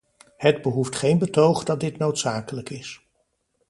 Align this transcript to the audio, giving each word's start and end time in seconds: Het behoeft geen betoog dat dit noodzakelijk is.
Het 0.37 0.61
behoeft 0.61 0.95
geen 0.95 1.17
betoog 1.17 1.63
dat 1.63 1.79
dit 1.79 1.97
noodzakelijk 1.97 2.69
is. 2.69 3.07